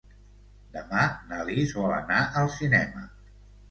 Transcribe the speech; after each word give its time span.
Demà 0.77 1.03
na 1.29 1.43
Lis 1.51 1.77
vol 1.83 1.97
anar 2.01 2.21
al 2.43 2.53
cinema. 2.61 3.09